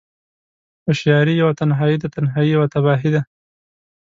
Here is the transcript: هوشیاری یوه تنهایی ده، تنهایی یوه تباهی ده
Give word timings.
هوشیاری 0.85 1.33
یوه 1.41 1.53
تنهایی 1.59 1.97
ده، 2.01 2.07
تنهایی 2.15 2.51
یوه 2.55 2.67
تباهی 2.73 3.09
ده 3.13 3.21